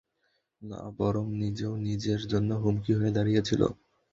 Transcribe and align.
না, 0.61 0.79
বরং 0.99 1.25
ও 1.27 1.39
নিজেই 1.41 1.75
নিজের 1.87 2.21
জন্য 2.31 2.49
হুমকি 2.63 2.91
হয়ে 2.93 3.15
দাড়িয়েছিল। 3.17 3.61